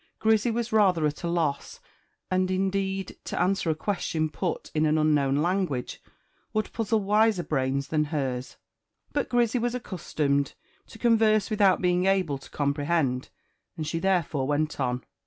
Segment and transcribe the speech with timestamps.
[0.17, 1.79] Grizzy was rather at a loss;
[2.31, 6.01] and, indeed, to answer a question put in an unknown language,
[6.53, 8.57] would puzzle wiser brains than hers;
[9.13, 10.55] but Grizzy was accustomed
[10.87, 13.29] to converse without being able to comprehend,
[13.77, 15.03] and she therefore went on.